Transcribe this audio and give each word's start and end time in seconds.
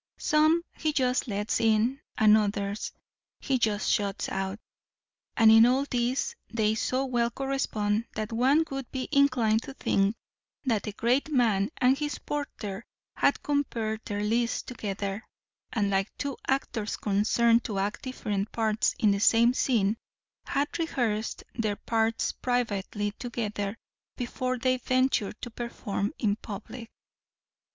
Some 0.17 0.63
he 0.75 0.93
just 0.93 1.27
lets 1.27 1.59
in, 1.59 2.01
and 2.17 2.35
others 2.35 2.91
he 3.39 3.59
just 3.59 3.87
shuts 3.87 4.29
out. 4.29 4.57
And 5.37 5.51
in 5.51 5.63
all 5.67 5.85
this 5.85 6.35
they 6.51 6.73
so 6.73 7.05
well 7.05 7.29
correspond, 7.29 8.05
that 8.15 8.33
one 8.33 8.65
would 8.71 8.89
be 8.91 9.07
inclined 9.11 9.61
to 9.61 9.75
think 9.75 10.15
that 10.65 10.81
the 10.81 10.91
great 10.93 11.29
man 11.31 11.69
and 11.77 11.95
his 11.95 12.17
porter 12.17 12.83
had 13.15 13.43
compared 13.43 14.01
their 14.05 14.23
lists 14.23 14.63
together, 14.63 15.23
and, 15.71 15.91
like 15.91 16.11
two 16.17 16.35
actors 16.47 16.97
concerned 16.97 17.63
to 17.65 17.77
act 17.77 18.01
different 18.01 18.51
parts 18.51 18.95
in 18.97 19.11
the 19.11 19.19
same 19.19 19.53
scene, 19.53 19.97
had 20.47 20.79
rehearsed 20.79 21.43
their 21.53 21.75
parts 21.75 22.31
privately 22.31 23.11
together 23.19 23.77
before 24.17 24.57
they 24.57 24.77
ventured 24.77 25.39
to 25.43 25.51
perform 25.51 26.11
in 26.17 26.37
public. 26.37 26.89